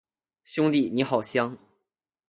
[0.43, 1.55] 兄弟，你好香